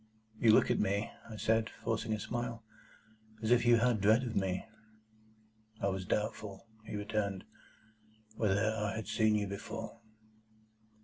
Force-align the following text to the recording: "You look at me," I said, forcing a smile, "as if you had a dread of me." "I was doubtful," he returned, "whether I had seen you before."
"You 0.39 0.51
look 0.51 0.71
at 0.71 0.79
me," 0.79 1.11
I 1.29 1.35
said, 1.35 1.69
forcing 1.69 2.11
a 2.13 2.19
smile, 2.19 2.63
"as 3.43 3.51
if 3.51 3.67
you 3.67 3.75
had 3.75 3.97
a 3.97 3.99
dread 3.99 4.23
of 4.23 4.35
me." 4.35 4.65
"I 5.79 5.89
was 5.89 6.05
doubtful," 6.07 6.65
he 6.85 6.95
returned, 6.95 7.43
"whether 8.35 8.73
I 8.75 8.95
had 8.95 9.07
seen 9.07 9.35
you 9.35 9.45
before." 9.45 10.01